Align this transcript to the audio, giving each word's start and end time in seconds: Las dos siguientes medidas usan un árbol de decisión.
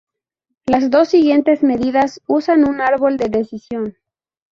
Las 0.65 0.89
dos 0.89 1.09
siguientes 1.09 1.61
medidas 1.61 2.21
usan 2.25 2.67
un 2.67 2.81
árbol 2.81 3.17
de 3.17 3.29
decisión. 3.29 3.97